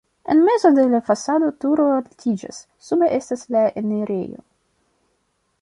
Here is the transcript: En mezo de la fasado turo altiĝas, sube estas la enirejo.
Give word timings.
En 0.33 0.39
mezo 0.45 0.71
de 0.77 0.85
la 0.93 1.01
fasado 1.09 1.49
turo 1.65 1.85
altiĝas, 1.97 2.63
sube 2.89 3.13
estas 3.21 3.47
la 3.57 3.65
enirejo. 3.83 4.45